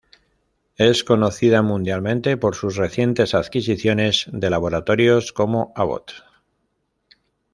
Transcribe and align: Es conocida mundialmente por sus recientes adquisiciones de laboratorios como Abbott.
Es 0.77 1.03
conocida 1.03 1.61
mundialmente 1.61 2.35
por 2.35 2.55
sus 2.55 2.75
recientes 2.75 3.35
adquisiciones 3.35 4.25
de 4.33 4.49
laboratorios 4.49 5.31
como 5.31 5.71
Abbott. 5.75 6.11